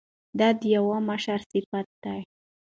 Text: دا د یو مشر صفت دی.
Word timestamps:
دا 0.39 0.49
د 0.59 0.61
یو 0.75 0.85
مشر 1.09 1.39
صفت 1.51 1.87
دی. 2.03 2.19